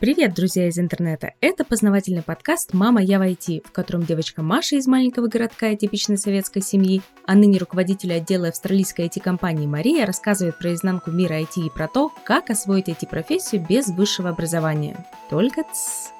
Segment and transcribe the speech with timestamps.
[0.00, 1.34] Привет, друзья из интернета!
[1.42, 5.76] Это познавательный подкаст «Мама, я в IT», в котором девочка Маша из маленького городка и
[5.76, 11.66] типичной советской семьи, а ныне руководитель отдела австралийской IT-компании Мария рассказывает про изнанку мира IT
[11.66, 15.04] и про то, как освоить IT-профессию без высшего образования.
[15.28, 16.14] Только тс.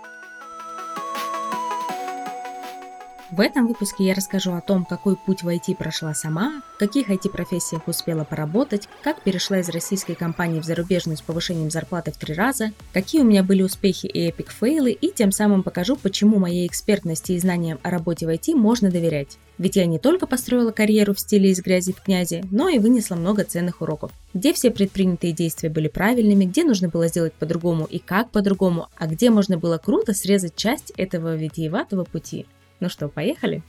[3.30, 7.10] В этом выпуске я расскажу о том, какой путь в IT прошла сама, в каких
[7.10, 12.34] IT-профессиях успела поработать, как перешла из российской компании в зарубежную с повышением зарплаты в три
[12.34, 16.40] раза, какие у меня были успехи и epic fail ы, и тем самым покажу, почему
[16.40, 19.38] моей экспертности и знаниям о работе в IT можно доверять.
[19.58, 23.14] Ведь я не только построила карьеру в стиле из грязи в князи, но и вынесла
[23.14, 24.10] много ценных уроков.
[24.34, 29.06] Где все предпринятые действия были правильными, где нужно было сделать по-другому и как по-другому, а
[29.06, 32.46] где можно было круто срезать часть этого витиеватого пути.
[32.80, 33.62] Ну что, поехали?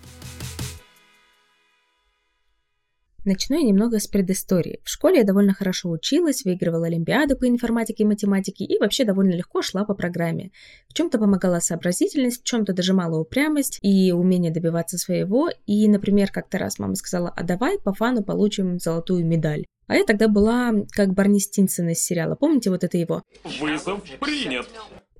[3.24, 4.80] Начну я немного с предыстории.
[4.84, 9.36] В школе я довольно хорошо училась, выигрывала олимпиады по информатике и математике и вообще довольно
[9.36, 10.50] легко шла по программе.
[10.88, 15.50] В чем-то помогала сообразительность, в чем-то дожимала упрямость и умение добиваться своего.
[15.68, 19.66] И, например, как-то раз мама сказала, а давай по фану получим золотую медаль.
[19.86, 22.36] А я тогда была как Барни Стинсон из сериала.
[22.36, 23.22] Помните вот это его?
[23.59, 24.68] Вызов принят.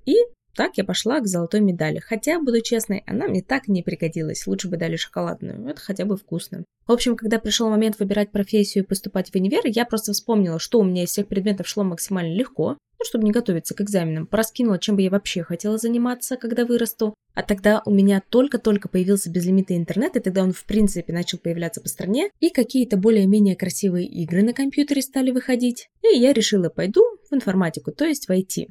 [0.06, 0.16] И
[0.56, 2.00] так я пошла к золотой медали.
[2.00, 4.46] Хотя, буду честной, она мне так не пригодилась.
[4.48, 5.68] Лучше бы дали шоколадную.
[5.68, 6.64] Это хотя бы вкусно.
[6.88, 10.80] В общем, когда пришел момент выбирать профессию и поступать в универ, я просто вспомнила, что
[10.80, 14.28] у меня из всех предметов шло максимально легко, ну, чтобы не готовиться к экзаменам.
[14.28, 17.16] Пораскинула, чем бы я вообще хотела заниматься, когда вырасту.
[17.34, 21.82] А тогда у меня только-только появился безлимитный интернет, и тогда он, в принципе, начал появляться
[21.82, 25.88] по стране, и какие-то более-менее красивые игры на компьютере стали выходить.
[26.04, 28.68] И я решила, пойду в информатику, то есть в IT.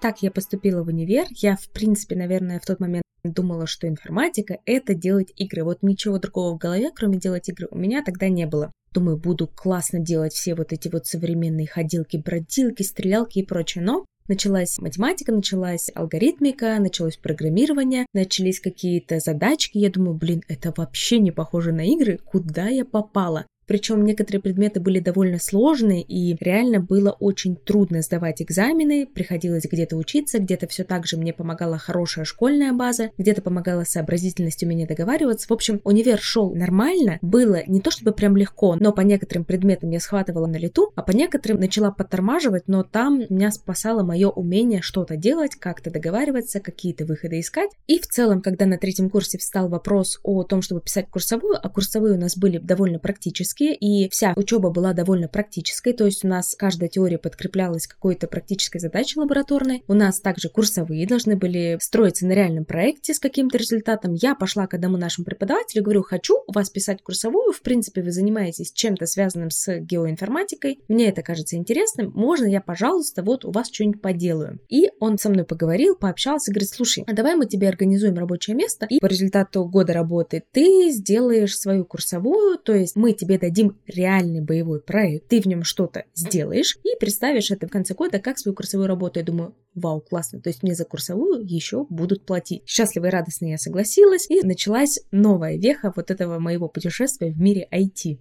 [0.00, 1.26] Так я поступила в универ.
[1.30, 5.62] Я, в принципе, наверное, в тот момент думала, что информатика— это делать игры.
[5.62, 8.72] Вот ничего другого в голове, кроме делать игры, у меня тогда не было.
[8.92, 13.84] Думаю, буду классно делать все вот эти вот современные ходилки, бродилки, стрелялки и прочее.
[13.84, 19.76] Но началась математика, началась алгоритмика, началось программирование, начались какие-то задачки.
[19.76, 22.18] Я думаю, блин, это вообще не похоже на игры.
[22.24, 23.46] Куда я попала?
[23.70, 29.96] Причем некоторые предметы были довольно сложные, и реально было очень трудно сдавать экзамены, приходилось где-то
[29.96, 35.46] учиться, где-то все так же мне помогала хорошая школьная база, где-то помогала сообразительность умение договариваться.
[35.46, 39.90] В общем, универ шел нормально, было не то чтобы прям легко, но по некоторым предметам
[39.90, 44.82] я схватывала на лету, а по некоторым начала подтормаживать, но там меня спасало мое умение
[44.82, 47.70] что-то делать, как-то договариваться, какие-то выходы искать.
[47.86, 51.68] И в целом, когда на третьем курсе встал вопрос о том, чтобы писать курсовую, а
[51.68, 56.24] курсовые у нас были довольно практические, практические, и вся учеба была довольно практической, то есть
[56.24, 59.82] у нас каждая теория подкреплялась какой-то практической задачей лабораторной.
[59.88, 64.14] У нас также курсовые должны были строиться на реальном проекте с каким-то результатом.
[64.14, 68.12] Я пошла к одному нашему преподавателю, говорю, хочу у вас писать курсовую, в принципе, вы
[68.12, 73.70] занимаетесь чем-то связанным с геоинформатикой, мне это кажется интересным, можно я, пожалуйста, вот у вас
[73.70, 74.60] что-нибудь поделаю.
[74.68, 78.86] И он со мной поговорил, пообщался, говорит, слушай, а давай мы тебе организуем рабочее место,
[78.88, 83.76] и по результату года работы ты сделаешь свою курсовую, то есть мы тебе дадим дадим
[83.86, 88.38] реальный боевой проект, ты в нем что-то сделаешь и представишь это в конце года как
[88.38, 89.18] свою курсовую работу.
[89.18, 92.62] Я думаю, вау, классно, то есть мне за курсовую еще будут платить.
[92.66, 97.68] Счастливо и радостно я согласилась, и началась новая веха вот этого моего путешествия в мире
[97.72, 98.18] IT.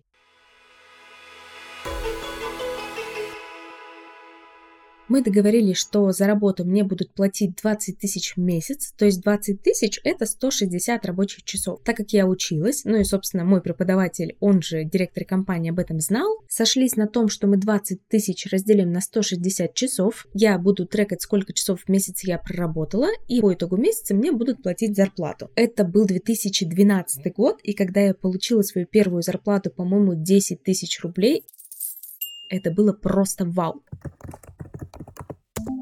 [5.09, 9.59] Мы договорились, что за работу мне будут платить 20 тысяч в месяц, то есть 20
[9.59, 11.79] тысяч это 160 рабочих часов.
[11.83, 15.99] Так как я училась, ну и, собственно, мой преподаватель, он же директор компании об этом
[15.99, 21.23] знал, сошлись на том, что мы 20 тысяч разделим на 160 часов, я буду трекать,
[21.23, 25.49] сколько часов в месяц я проработала, и по итогу месяца мне будут платить зарплату.
[25.55, 31.45] Это был 2012 год, и когда я получила свою первую зарплату, по-моему, 10 тысяч рублей,
[32.47, 33.83] это было просто вау.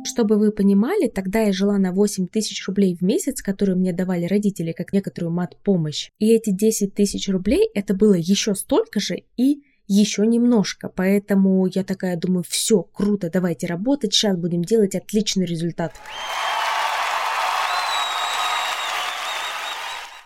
[0.05, 4.25] Чтобы вы понимали, тогда я жила на 8 тысяч рублей в месяц, которые мне давали
[4.25, 6.09] родители, как некоторую мат-помощь.
[6.19, 10.89] И эти 10 тысяч рублей, это было еще столько же и еще немножко.
[10.89, 15.93] Поэтому я такая думаю, все, круто, давайте работать, сейчас будем делать отличный результат.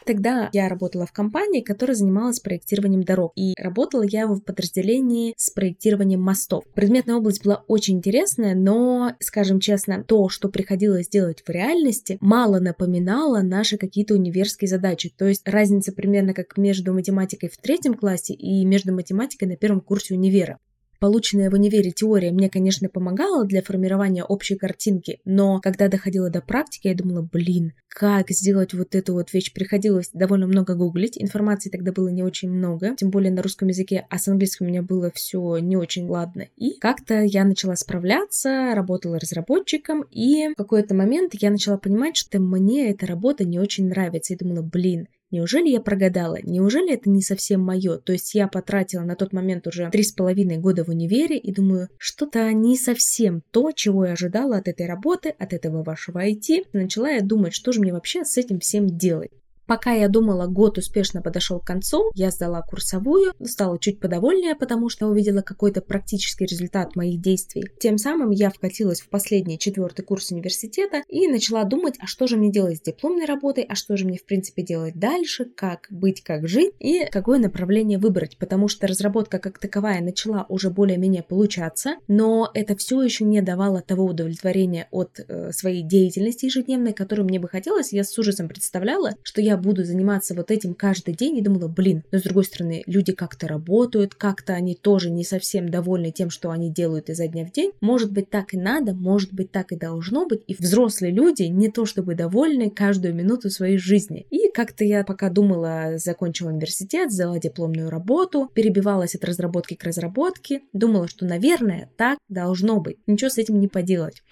[0.06, 3.32] Тогда я работала в компании, которая занималась проектированием дорог.
[3.36, 6.64] И работала я в подразделении с проектированием мостов.
[6.74, 12.60] Предметная область была очень интересная, но, скажем честно, то, что приходилось делать в реальности, мало
[12.60, 15.14] напоминало наши какие-то универские задачи.
[15.16, 19.82] То есть разница примерно как между математикой в третьем классе и между математикой на первом
[19.82, 20.60] курсе универа.
[21.02, 26.42] Полученная в универе теория мне, конечно, помогала для формирования общей картинки, но когда доходила до
[26.42, 29.52] практики, я думала, блин, как сделать вот эту вот вещь?
[29.52, 34.06] Приходилось довольно много гуглить, информации тогда было не очень много, тем более на русском языке,
[34.10, 36.46] а с английским у меня было все не очень ладно.
[36.56, 42.40] И как-то я начала справляться, работала разработчиком, и в какой-то момент я начала понимать, что
[42.40, 44.34] мне эта работа не очень нравится.
[44.34, 46.38] И думала, блин, Неужели я прогадала?
[46.44, 47.98] Неужели это не совсем мое?
[47.98, 51.54] То есть я потратила на тот момент уже три с половиной года в универе и
[51.54, 56.68] думаю, что-то не совсем то, чего я ожидала от этой работы, от этого вашего IT.
[56.74, 59.32] Начала я думать, что же мне вообще с этим всем делать.
[59.72, 64.90] Пока я думала, год успешно подошел к концу, я сдала курсовую, стала чуть подовольнее, потому
[64.90, 67.64] что увидела какой-то практический результат моих действий.
[67.80, 72.36] Тем самым я вкатилась в последний четвертый курс университета и начала думать, а что же
[72.36, 76.22] мне делать с дипломной работой, а что же мне в принципе делать дальше, как быть,
[76.22, 81.96] как жить и какое направление выбрать, потому что разработка как таковая начала уже более-менее получаться,
[82.10, 87.40] но это все еще не давало того удовлетворения от э, своей деятельности ежедневной, которую мне
[87.40, 87.94] бы хотелось.
[87.94, 92.04] Я с ужасом представляла, что я буду заниматься вот этим каждый день и думала, блин,
[92.12, 96.52] но с другой стороны, люди как-то работают, как-то они тоже не совсем довольны тем, что
[96.52, 97.72] они делают изо дня в день.
[97.82, 100.42] Может быть, так и надо, может быть, так и должно быть.
[100.48, 104.26] И взрослые люди не то чтобы довольны каждую минуту своей жизни.
[104.30, 110.62] И как-то я пока думала, закончила университет, взяла дипломную работу, перебивалась от разработки к разработке,
[110.74, 112.98] думала, что, наверное, так должно быть.
[113.08, 114.24] Ничего с этим не поделать.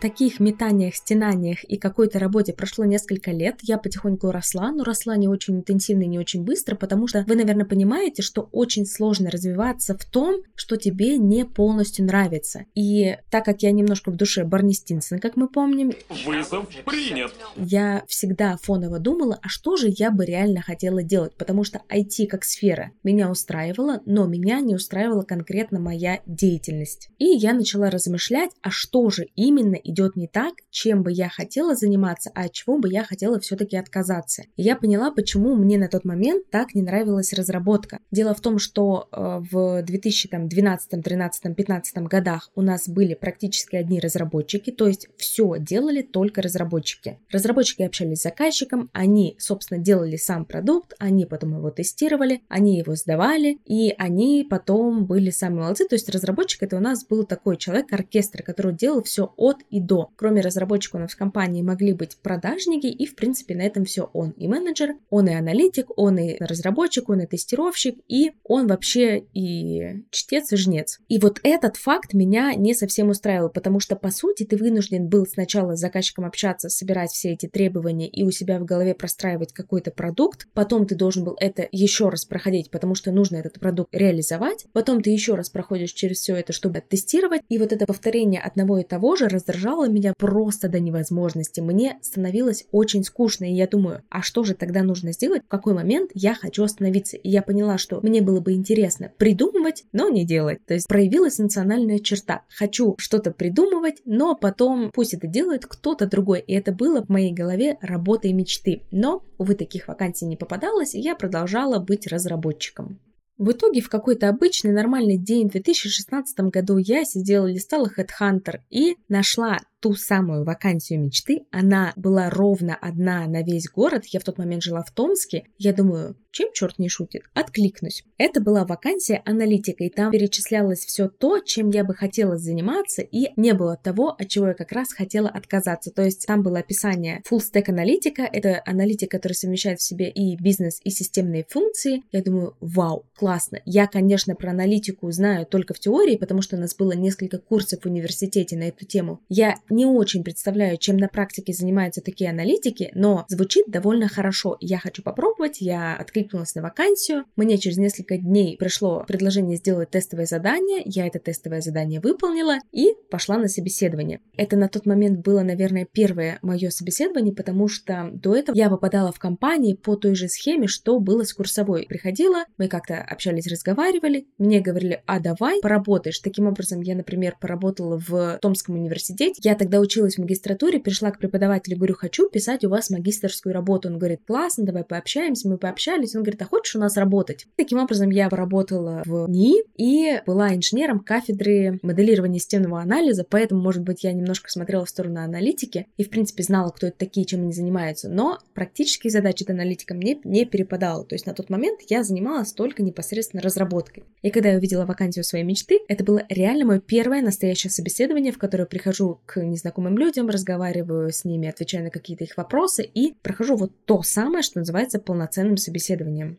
[0.00, 5.28] Таких метаниях, стенаниях и какой-то работе прошло несколько лет, я потихоньку росла, но росла не
[5.28, 9.96] очень интенсивно и не очень быстро, потому что вы, наверное, понимаете, что очень сложно развиваться
[9.96, 12.64] в том, что тебе не полностью нравится.
[12.74, 15.92] И так как я немножко в душе Барни Стинсон, как мы помним,
[16.26, 17.32] вызов принят.
[17.56, 22.26] Я всегда фоново думала, а что же я бы реально хотела делать, потому что IT
[22.26, 27.08] как сфера меня устраивала, но меня не устраивала конкретно моя деятельность.
[27.18, 31.74] И я начала размышлять, а что же именно идет не так, чем бы я хотела
[31.74, 34.42] заниматься, а от чего бы я хотела все-таки отказаться.
[34.56, 38.00] И я поняла, почему мне на тот момент так не нравилась разработка.
[38.10, 44.00] Дело в том, что э, в 2012, 13, 15 годах у нас были практически одни
[44.00, 47.18] разработчики, то есть все делали только разработчики.
[47.30, 52.94] Разработчики общались с заказчиком, они, собственно, делали сам продукт, они потом его тестировали, они его
[52.94, 55.86] сдавали, и они потом были самые молодцы.
[55.88, 60.10] То есть разработчик это у нас был такой человек-оркестр, который делал все от и до.
[60.16, 64.10] Кроме разработчика у нас в компании могли быть продажники, и в принципе на этом все.
[64.12, 69.24] Он и менеджер, он и аналитик, он и разработчик, он и тестировщик, и он вообще
[69.32, 71.00] и чтец, и жнец.
[71.08, 75.26] И вот этот факт меня не совсем устраивал, потому что по сути ты вынужден был
[75.26, 79.90] сначала с заказчиком общаться, собирать все эти требования и у себя в голове простраивать какой-то
[79.90, 84.66] продукт, потом ты должен был это еще раз проходить, потому что нужно этот продукт реализовать,
[84.72, 88.78] потом ты еще раз проходишь через все это, чтобы тестировать, и вот это повторение одного
[88.78, 91.60] и того же раздражало раздражало меня просто до невозможности.
[91.60, 95.74] Мне становилось очень скучно, и я думаю, а что же тогда нужно сделать, в какой
[95.74, 97.16] момент я хочу остановиться?
[97.16, 100.64] И я поняла, что мне было бы интересно придумывать, но не делать.
[100.66, 102.42] То есть проявилась национальная черта.
[102.48, 106.40] Хочу что-то придумывать, но потом пусть это делает кто-то другой.
[106.40, 108.82] И это было в моей голове работа и мечты.
[108.90, 112.98] Но, увы, таких вакансий не попадалось, и я продолжала быть разработчиком.
[113.40, 118.98] В итоге в какой-то обычный нормальный день в 2016 году я сидела, листала Headhunter и
[119.08, 121.40] нашла ту самую вакансию мечты.
[121.50, 124.04] Она была ровно одна на весь город.
[124.06, 125.44] Я в тот момент жила в Томске.
[125.58, 127.22] Я думаю, чем черт не шутит?
[127.34, 128.04] Откликнусь.
[128.16, 133.32] Это была вакансия аналитика, и там перечислялось все то, чем я бы хотела заниматься, и
[133.36, 135.90] не было того, от чего я как раз хотела отказаться.
[135.90, 138.22] То есть там было описание full stack аналитика.
[138.22, 142.02] Это аналитик, который совмещает в себе и бизнес, и системные функции.
[142.12, 143.60] Я думаю, вау, классно.
[143.64, 147.82] Я, конечно, про аналитику знаю только в теории, потому что у нас было несколько курсов
[147.82, 149.20] в университете на эту тему.
[149.28, 154.56] Я не очень представляю, чем на практике занимаются такие аналитики, но звучит довольно хорошо.
[154.60, 157.24] Я хочу попробовать, я откликнулась на вакансию.
[157.36, 160.82] Мне через несколько дней пришло предложение сделать тестовое задание.
[160.84, 164.20] Я это тестовое задание выполнила и пошла на собеседование.
[164.36, 169.12] Это на тот момент было, наверное, первое мое собеседование, потому что до этого я попадала
[169.12, 171.86] в компании по той же схеме, что было с курсовой.
[171.88, 176.18] Приходила, мы как-то общались, разговаривали, мне говорили, а давай поработаешь.
[176.18, 179.40] Таким образом, я, например, поработала в Томском университете.
[179.42, 183.88] Я тогда училась в магистратуре, пришла к преподавателю, говорю, хочу писать у вас магистрскую работу.
[183.88, 185.50] Он говорит, классно, давай пообщаемся.
[185.50, 186.16] Мы пообщались.
[186.16, 187.46] Он говорит, а хочешь у нас работать?
[187.56, 193.82] Таким образом, я поработала в НИИ и была инженером кафедры моделирования системного анализа, поэтому, может
[193.82, 197.42] быть, я немножко смотрела в сторону аналитики и, в принципе, знала, кто это такие, чем
[197.42, 201.04] они занимаются, но практические задачи от аналитика мне не перепадало.
[201.04, 204.04] То есть на тот момент я занималась только непосредственно разработкой.
[204.22, 208.38] И когда я увидела вакансию своей мечты, это было реально мое первое настоящее собеседование, в
[208.38, 213.56] которое прихожу к незнакомым людям, разговариваю с ними, отвечаю на какие-то их вопросы и прохожу
[213.56, 216.38] вот то самое, что называется полноценным собеседованием.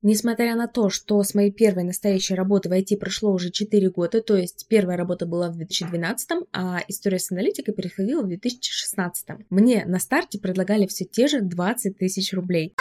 [0.00, 4.22] Несмотря на то, что с моей первой настоящей работы в IT прошло уже 4 года,
[4.22, 9.28] то есть первая работа была в 2012, а история с аналитикой переходила в 2016.
[9.50, 12.74] Мне на старте предлагали все те же 20 тысяч рублей.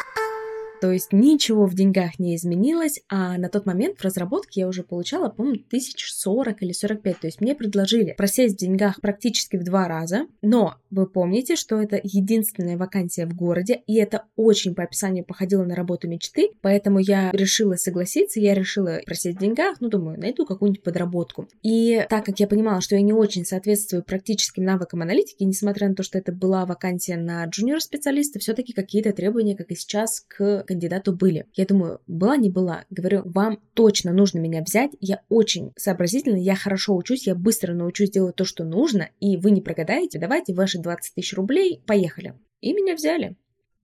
[0.82, 4.84] То есть ничего в деньгах не изменилось, а на тот момент в разработке я уже
[4.84, 7.20] получала, по-моему, 1040 или 45.
[7.20, 11.82] То есть мне предложили просесть в деньгах практически в два раза, но вы помните, что
[11.82, 17.00] это единственная вакансия в городе, и это очень по описанию походило на работу мечты, поэтому
[17.00, 21.48] я решила согласиться, я решила просесть в деньгах, ну, думаю, найду какую-нибудь подработку.
[21.64, 25.96] И так как я понимала, что я не очень соответствую практическим навыкам аналитики, несмотря на
[25.96, 31.14] то, что это была вакансия на джуниор-специалиста, все-таки какие-то требования, как и сейчас, к кандидату
[31.14, 31.46] были.
[31.56, 32.86] Я думаю, была не была.
[32.90, 34.92] Говорю, вам точно нужно меня взять.
[35.00, 39.52] Я очень сообразительна, я хорошо учусь, я быстро научусь делать то, что нужно, и вы
[39.52, 40.20] не прогадаете.
[40.20, 42.36] Давайте ваши 20 тысяч рублей, поехали.
[42.62, 43.36] И меня взяли.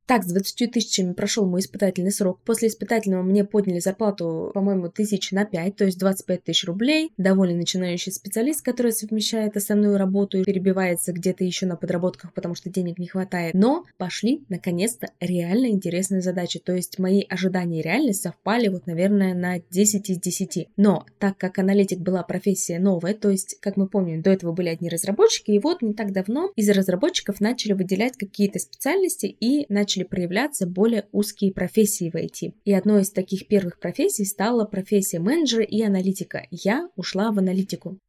[0.05, 2.39] Так, с 20 тысячами прошел мой испытательный срок.
[2.43, 7.11] После испытательного мне подняли зарплату, по-моему, тысяч на 5, то есть 25 тысяч рублей.
[7.17, 12.69] Довольно начинающий специалист, который совмещает основную работу и перебивается где-то еще на подработках, потому что
[12.69, 13.53] денег не хватает.
[13.53, 16.59] Но пошли, наконец-то, реально интересные задачи.
[16.59, 20.67] То есть мои ожидания и реальность совпали, вот, наверное, на 10 из 10.
[20.75, 24.67] Но так как аналитик была профессия новая, то есть, как мы помним, до этого были
[24.67, 29.92] одни разработчики, и вот не так давно из разработчиков начали выделять какие-то специальности и начали
[29.93, 32.53] начали проявляться более узкие профессии в IT.
[32.65, 36.47] И одной из таких первых профессий стала профессия менеджера и аналитика.
[36.49, 37.99] Я ушла в аналитику.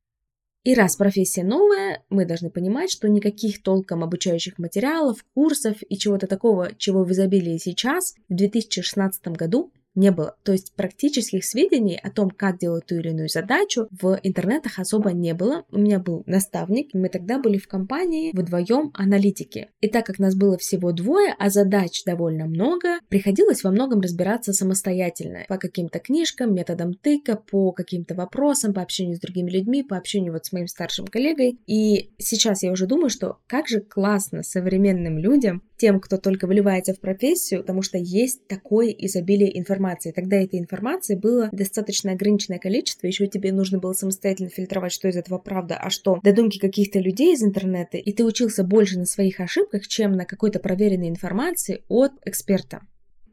[0.64, 6.26] И раз профессия новая, мы должны понимать, что никаких толком обучающих материалов, курсов и чего-то
[6.26, 10.36] такого, чего в изобилии сейчас, в 2016 году не было.
[10.42, 15.12] То есть практических сведений о том, как делать ту или иную задачу, в интернетах особо
[15.12, 15.64] не было.
[15.70, 19.68] У меня был наставник, мы тогда были в компании вдвоем аналитики.
[19.80, 24.52] И так как нас было всего двое, а задач довольно много, приходилось во многом разбираться
[24.52, 25.44] самостоятельно.
[25.48, 30.32] По каким-то книжкам, методам тыка, по каким-то вопросам, по общению с другими людьми, по общению
[30.32, 31.58] вот с моим старшим коллегой.
[31.66, 36.94] И сейчас я уже думаю, что как же классно современным людям тем, кто только выливается
[36.94, 40.12] в профессию, потому что есть такое изобилие информации.
[40.12, 45.16] Тогда этой информации было достаточно ограниченное количество, еще тебе нужно было самостоятельно фильтровать, что из
[45.16, 49.40] этого правда, а что додумки каких-то людей из интернета, и ты учился больше на своих
[49.40, 52.80] ошибках, чем на какой-то проверенной информации от эксперта.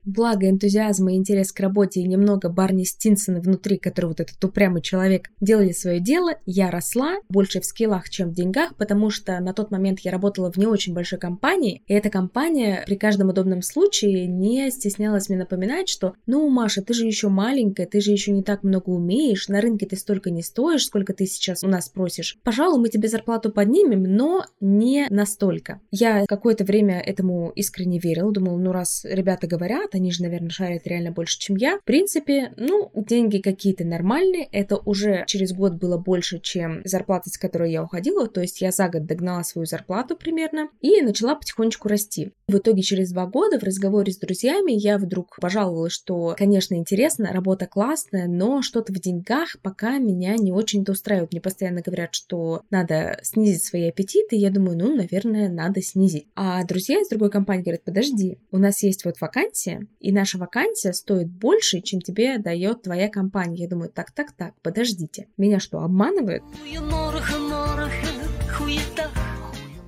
[0.04, 4.82] Благо энтузиазм и интерес к работе и немного Барни Стинсона внутри, который вот этот упрямый
[4.82, 9.54] человек, делали свое дело, я росла больше в скиллах, чем в деньгах, потому что на
[9.54, 13.62] тот момент я работала в не очень большой компании, и эта компания при каждом удобном
[13.62, 18.32] случае не стеснялась мне напоминать, что «Ну, Маша, ты же еще маленькая, ты же еще
[18.32, 21.90] не так много умеешь, на рынке ты столько не стоишь, сколько ты сейчас у нас
[21.90, 22.40] просишь.
[22.44, 25.80] Пожалуй, мы тебе зарплату поднимем, но не настолько».
[25.92, 30.50] Я какое-то время этому искренне верила, думала, ну раз ребята говорят, шарят, они же, наверное,
[30.50, 31.78] шарят реально больше, чем я.
[31.80, 37.38] В принципе, ну, деньги какие-то нормальные, это уже через год было больше, чем зарплата, с
[37.38, 41.88] которой я уходила, то есть я за год догнала свою зарплату примерно и начала потихонечку
[41.88, 42.32] расти.
[42.48, 47.32] В итоге через два года в разговоре с друзьями я вдруг пожаловалась, что, конечно, интересно,
[47.32, 51.32] работа классная, но что-то в деньгах пока меня не очень-то устраивает.
[51.32, 56.28] Мне постоянно говорят, что надо снизить свои аппетиты, я думаю, ну, наверное, надо снизить.
[56.36, 60.94] А друзья из другой компании говорят, подожди, у нас есть вот вакансия, и наша вакансия
[60.94, 63.64] стоит больше, чем тебе дает твоя компания.
[63.64, 66.44] Я думаю, так, так, так, подождите, меня что, обманывают?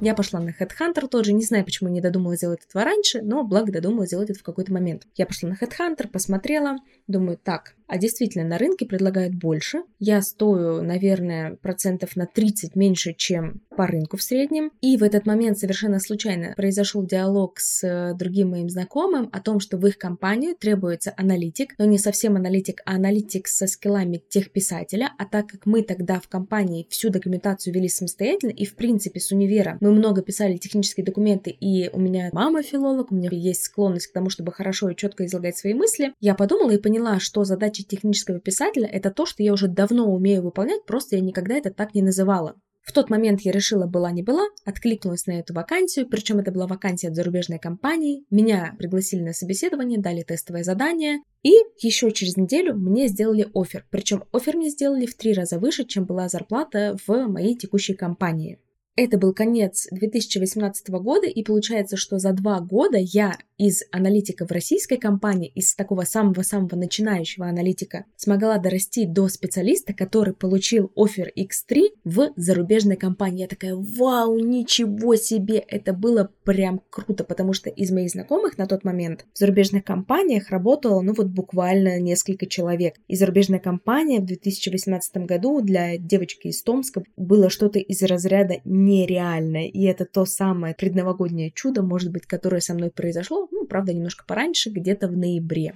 [0.04, 3.72] Я пошла на Headhunter тоже, не знаю, почему не додумала сделать этого раньше, но благо
[3.72, 5.08] додумала сделать это в какой-то момент.
[5.16, 6.76] Я пошла на Headhunter, посмотрела,
[7.08, 9.84] думаю, так, а действительно на рынке предлагают больше.
[10.00, 14.72] Я стою, наверное, процентов на 30 меньше, чем по рынку в среднем.
[14.82, 19.78] И в этот момент совершенно случайно произошел диалог с другим моим знакомым о том, что
[19.78, 25.12] в их компанию требуется аналитик, но не совсем аналитик, а аналитик со скиллами техписателя.
[25.20, 29.32] А так как мы тогда в компании всю документацию вели самостоятельно и, в принципе, с
[29.32, 34.08] универа мы много писали технические документы, и у меня мама филолог, у меня есть склонность
[34.08, 37.83] к тому, чтобы хорошо и четко излагать свои мысли, я подумала и поняла, что задача
[37.88, 41.94] технического писателя— это то, что я уже давно умею выполнять, просто я никогда это так
[41.94, 42.56] не называла.
[42.84, 46.68] В тот момент я решила была не была, откликнулась на эту вакансию, причем это была
[46.68, 48.26] вакансия от зарубежной компании.
[48.30, 53.86] Меня пригласили на собеседование, дали тестовое задание, и еще через неделю мне сделали офер.
[53.90, 58.60] Причем офер мне сделали в три раза выше, чем была зарплата в моей текущей компании.
[58.96, 64.52] Это был конец 2018 года, и получается, что за два года я из аналитика в
[64.52, 71.88] российской компании, из такого самого-самого начинающего аналитика, смогла дорасти до специалиста, который получил офер X3
[72.04, 73.42] в зарубежной компании.
[73.42, 78.68] Я такая, вау, ничего себе, это было прям круто, потому что из моих знакомых на
[78.68, 82.96] тот момент в зарубежных компаниях работало, ну вот буквально несколько человек.
[83.08, 89.68] И зарубежная компания в 2018 году для девочки из Томска было что-то из разряда нереальное.
[89.68, 94.26] И это то самое предновогоднее чудо, может быть, которое со мной произошло, ну, правда, немножко
[94.26, 95.76] пораньше, где-то в ноябре.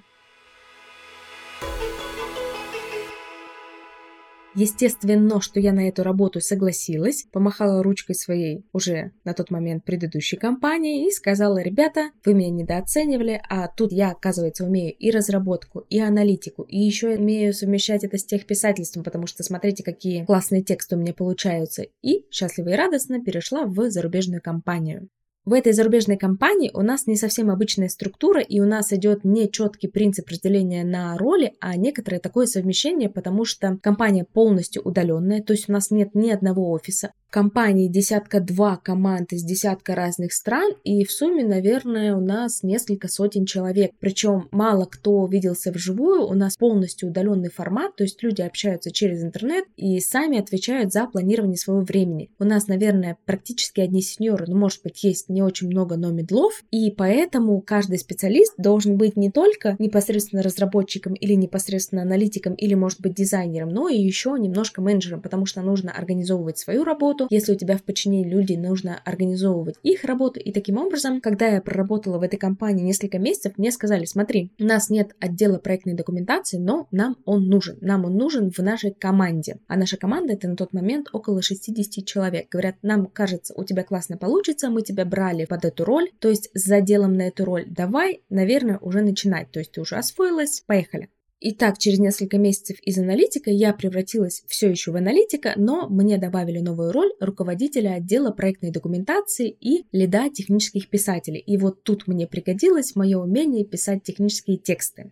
[4.60, 10.36] Естественно, что я на эту работу согласилась, помахала ручкой своей уже на тот момент предыдущей
[10.36, 16.00] компании и сказала, ребята, вы меня недооценивали, а тут я, оказывается, умею и разработку, и
[16.00, 21.00] аналитику, и еще умею совмещать это с техписательством, потому что смотрите, какие классные тексты у
[21.00, 21.86] меня получаются.
[22.02, 25.08] И счастливо и радостно перешла в зарубежную компанию.
[25.48, 29.50] В этой зарубежной компании у нас не совсем обычная структура, и у нас идет не
[29.50, 35.54] четкий принцип разделения на роли, а некоторое такое совмещение, потому что компания полностью удаленная, то
[35.54, 37.14] есть у нас нет ни одного офиса.
[37.28, 43.10] В компании десятка-два команд из десятка разных стран, и в сумме, наверное, у нас несколько
[43.10, 43.92] сотен человек.
[44.00, 49.22] Причем мало кто виделся вживую, у нас полностью удаленный формат, то есть люди общаются через
[49.24, 52.30] интернет и сами отвечают за планирование своего времени.
[52.40, 56.64] У нас, наверное, практически одни сеньоры, ну, может быть, есть не очень много, но медлов,
[56.72, 63.02] и поэтому каждый специалист должен быть не только непосредственно разработчиком или непосредственно аналитиком или, может
[63.02, 67.17] быть, дизайнером, но и еще немножко менеджером, потому что нужно организовывать свою работу.
[67.30, 70.40] Если у тебя в подчинении люди, нужно организовывать их работу.
[70.40, 74.64] И таким образом, когда я проработала в этой компании несколько месяцев, мне сказали, смотри, у
[74.64, 77.78] нас нет отдела проектной документации, но нам он нужен.
[77.82, 79.58] Нам он нужен в нашей команде.
[79.68, 82.50] А наша команда это на тот момент около 60 человек.
[82.50, 86.50] Говорят, нам кажется, у тебя классно получится, мы тебя брали под эту роль, то есть
[86.54, 89.52] с заделом на эту роль, давай, наверное, уже начинать.
[89.52, 91.10] То есть ты уже освоилась, поехали.
[91.40, 96.18] И так, через несколько месяцев из аналитика я превратилась все еще в аналитика, но мне
[96.18, 101.40] добавили новую роль руководителя отдела проектной документации и лида технических писателей.
[101.40, 105.12] И вот тут мне пригодилось мое умение писать технические тексты.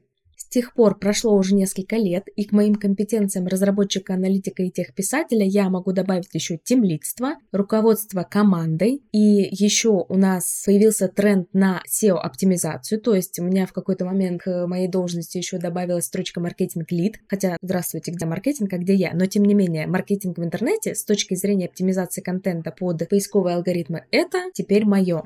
[0.55, 5.69] Тех пор прошло уже несколько лет, и к моим компетенциям разработчика, аналитика и техписателя я
[5.69, 13.13] могу добавить еще темлидство, руководство командой, и еще у нас появился тренд на SEO-оптимизацию, то
[13.13, 18.11] есть у меня в какой-то момент к моей должности еще добавилась строчка маркетинг-лид, хотя, здравствуйте,
[18.11, 21.65] где маркетинг, а где я, но тем не менее, маркетинг в интернете с точки зрения
[21.65, 25.23] оптимизации контента под поисковые алгоритмы, это теперь мое.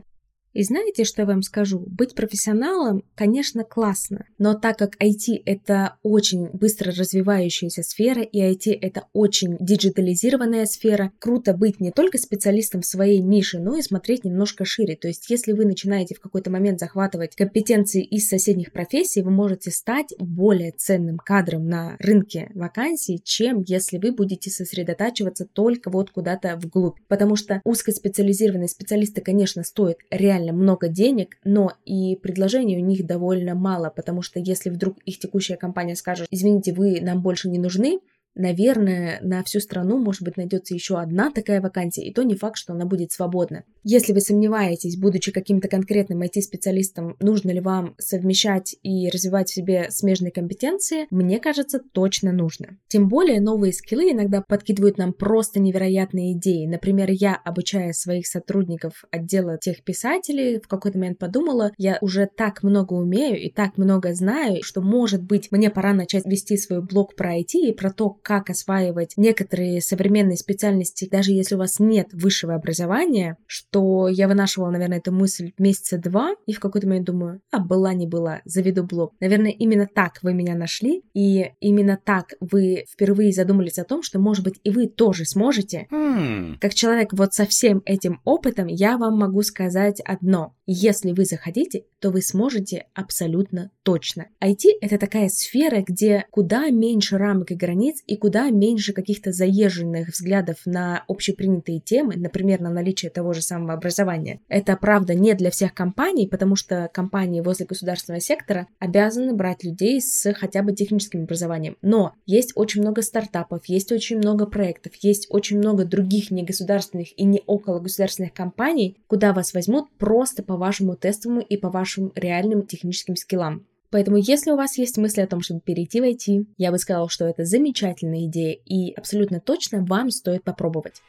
[0.53, 1.79] И знаете, что я вам скажу?
[1.79, 8.77] Быть профессионалом, конечно, классно, но так как IT это очень быстро развивающаяся сфера, и IT
[8.81, 14.23] это очень диджитализированная сфера, круто быть не только специалистом в своей нише, но и смотреть
[14.23, 14.95] немножко шире.
[14.95, 19.69] То есть, если вы начинаете в какой-то момент захватывать компетенции из соседних профессий, вы можете
[19.69, 26.57] стать более ценным кадром на рынке вакансий, чем если вы будете сосредотачиваться только вот куда-то
[26.57, 26.97] вглубь.
[27.07, 33.05] Потому что узкоспециализированные специалисты, конечно, стоят реально реально много денег, но и предложений у них
[33.05, 37.59] довольно мало, потому что если вдруг их текущая компания скажет, извините, вы нам больше не
[37.59, 37.99] нужны,
[38.39, 42.57] наверное, на всю страну, может быть, найдется еще одна такая вакансия, и то не факт,
[42.57, 43.63] что она будет свободна.
[43.83, 49.87] Если вы сомневаетесь, будучи каким-то конкретным IT-специалистом, нужно ли вам совмещать и развивать в себе
[49.89, 52.77] смежные компетенции, мне кажется, точно нужно.
[52.87, 56.65] Тем более новые скиллы иногда подкидывают нам просто невероятные идеи.
[56.65, 62.63] Например, я, обучая своих сотрудников отдела тех писателей, в какой-то момент подумала, я уже так
[62.63, 67.15] много умею и так много знаю, что, может быть, мне пора начать вести свой блог
[67.15, 72.09] про IT и про то, как осваивать некоторые современные специальности, даже если у вас нет
[72.11, 77.41] высшего образования, что я вынашивала, наверное, эту мысль месяца два, и в какой-то момент думаю,
[77.49, 79.15] а была не была, заведу блог.
[79.19, 84.19] Наверное, именно так вы меня нашли, и именно так вы впервые задумались о том, что,
[84.19, 85.87] может быть, и вы тоже сможете.
[85.91, 86.53] Hmm.
[86.61, 90.53] Как человек вот со всем этим опытом, я вам могу сказать одно.
[90.71, 94.27] Если вы захотите, то вы сможете абсолютно точно.
[94.39, 100.09] IT— это такая сфера, где куда меньше рамок и границ и куда меньше каких-то заезженных
[100.09, 104.41] взглядов на общепринятые темы, например, на наличие того же самого образования.
[104.47, 109.99] Это, правда, не для всех компаний, потому что компании возле государственного сектора обязаны брать людей
[109.99, 111.77] с хотя бы техническим образованием.
[111.81, 117.23] Но есть очень много стартапов, есть очень много проектов, есть очень много других негосударственных и
[117.23, 122.65] не около государственных компаний, куда вас возьмут просто по вашему тестовому и по вашим реальным
[122.65, 123.65] техническим скиллам.
[123.91, 127.09] Поэтому, если у вас есть мысли о том, чтобы перейти в IT, я бы сказала,
[127.09, 131.01] что это замечательная идея и абсолютно точно вам стоит попробовать.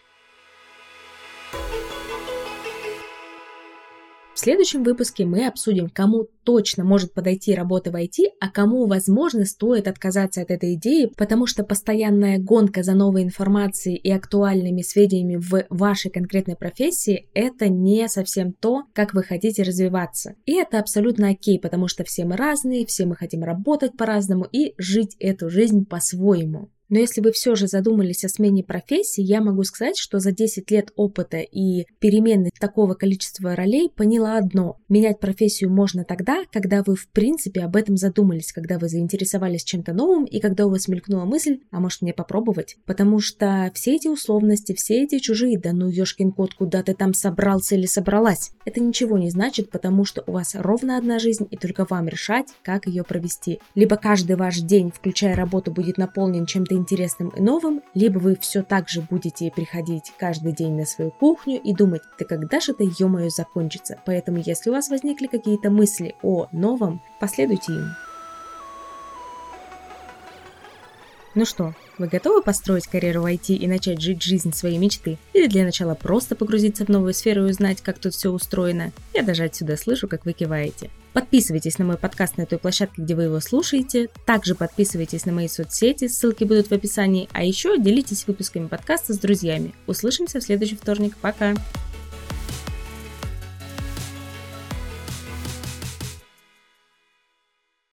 [4.40, 9.44] В следующем выпуске мы обсудим, кому точно может подойти работа в IT, а кому, возможно,
[9.44, 15.37] стоит отказаться от этой идеи, потому что постоянная гонка за новой информацией и актуальными сведениями
[15.37, 20.37] в вашей конкретной профессии– это не совсем то, как вы хотите развиваться.
[20.46, 24.72] И это абсолютно окей, потому что все мы разные, все мы хотим работать по-разному и
[24.79, 26.70] жить эту жизнь по-своему.
[26.90, 30.70] Но если вы все же задумались о смене профессии, я могу сказать, что за 10
[30.70, 34.76] лет опыта и перемены такого количества ролей поняла одно.
[34.88, 39.92] Менять профессию можно тогда, когда вы в принципе об этом задумались, когда вы заинтересовались чем-то
[39.92, 42.76] новым и когда у вас мелькнула мысль, а может мне попробовать?
[42.87, 47.14] Потому что все эти условности, все эти чужие, да ну ёшкин кот, куда ты там
[47.14, 51.57] собрался или собралась, это ничего не значит, потому что у вас ровно одна жизнь и
[51.57, 53.61] только вам решать, как ее провести.
[53.76, 58.62] Либо каждый ваш день, включая работу, будет наполнен чем-то интересным и новым, либо вы все
[58.62, 62.84] так же будете приходить каждый день на свою кухню и думать, да когда же это,
[62.84, 63.98] ё-моё, закончится.
[64.04, 68.09] Поэтому, если у вас возникли какие-то мысли о новом, последуйте им.
[71.36, 75.16] Ну что, вы готовы построить карьеру в IT и начать жить жизнь своей мечты?
[75.32, 78.90] Или для начала просто погрузиться в новую сферу и узнать, как тут все устроено?
[79.14, 80.90] Я даже отсюда слышу, как вы киваете.
[81.12, 84.08] Подписывайтесь на мой подкаст на той площадке, где вы его слушаете.
[84.26, 87.28] Также подписывайтесь на мои соцсети, ссылки будут в описании.
[87.32, 89.72] А еще делитесь выпусками подкаста с друзьями.
[89.86, 91.16] Услышимся в следующий вторник.
[91.20, 91.54] Пока!